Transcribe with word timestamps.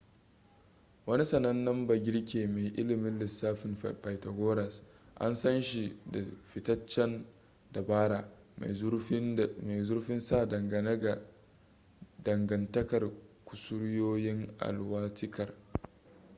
wani 1.05 1.25
sanannen 1.25 1.87
bagirke 1.87 2.47
mai 2.47 2.65
ilimin 2.77 3.19
lissafin 3.19 3.75
pythagoras 3.75 4.81
an 5.19 5.35
san 5.35 5.61
shi 5.61 5.99
da 6.11 6.19
fitacen 6.43 7.25
dabara 7.71 8.31
mai 8.57 8.73
zurfin 9.85 10.19
sa 10.19 10.45
dangane 10.47 10.99
ga 10.99 11.21
dangantakar 12.23 13.11
kusuryoyin 13.45 14.53
alwatikar 14.59 15.53